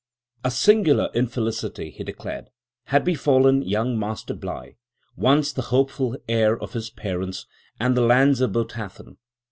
"A 0.43 0.49
singular 0.49 1.11
infelicity," 1.13 1.91
he 1.91 2.03
declared, 2.03 2.49
"had 2.85 3.05
befallen 3.05 3.61
young 3.61 3.99
Master 3.99 4.33
Bligh, 4.33 4.75
once 5.15 5.53
the 5.53 5.61
hopeful 5.69 6.17
heir 6.27 6.57
of 6.57 6.73
his 6.73 6.89
parents 6.89 7.45
and 7.79 7.91
of 7.91 7.95
the 7.97 8.07
lands 8.07 8.41
of 8.41 8.51
Botathen. 8.53 9.17